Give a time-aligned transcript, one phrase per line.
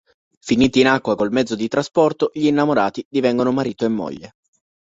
[0.39, 4.33] Finiti in acqua col mezzo di trasporto, gli innamorati divengono marito e moglie.